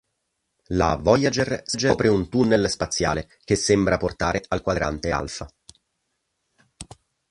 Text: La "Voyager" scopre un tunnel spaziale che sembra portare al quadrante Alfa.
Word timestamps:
La 0.69 0.95
"Voyager" 0.95 1.61
scopre 1.63 2.07
un 2.07 2.27
tunnel 2.27 2.67
spaziale 2.71 3.29
che 3.43 3.53
sembra 3.55 3.97
portare 3.97 4.41
al 4.47 4.63
quadrante 4.63 5.11
Alfa. 5.11 5.47